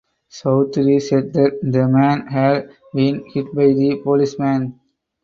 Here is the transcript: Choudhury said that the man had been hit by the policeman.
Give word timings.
Choudhury 0.31 0.99
said 0.99 1.31
that 1.33 1.59
the 1.61 1.87
man 1.87 2.25
had 2.25 2.71
been 2.91 3.23
hit 3.35 3.53
by 3.53 3.67
the 3.67 4.01
policeman. 4.03 4.79